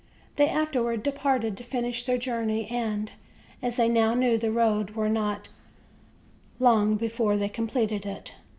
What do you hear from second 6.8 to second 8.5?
before they completed it.